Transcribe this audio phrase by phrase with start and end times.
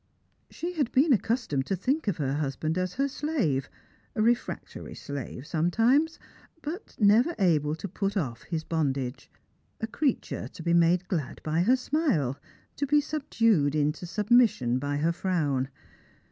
[0.49, 3.69] She had been accustomed to think of her husband as her slave—
[4.15, 6.17] a refractory slave sometimes—
[6.63, 9.29] but never able to put off his bondage;
[9.79, 12.39] a creature to be made glad by her smile;
[12.77, 15.69] to be subdued into submission by her frown.